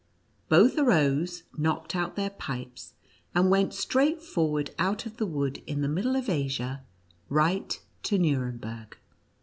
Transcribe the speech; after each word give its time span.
Both 0.49 0.79
arose, 0.79 1.43
knocked 1.55 1.95
out 1.95 2.15
their 2.15 2.31
pipes, 2.31 2.93
and 3.35 3.51
went 3.51 3.71
straightforward 3.71 4.73
out 4.79 5.05
of 5.05 5.17
the 5.17 5.27
wood 5.27 5.61
in 5.67 5.81
the 5.81 5.87
middle 5.87 6.15
of 6.15 6.27
Asia, 6.27 6.81
right 7.29 7.79
to 8.01 8.17
Nuremburg. 8.17 8.95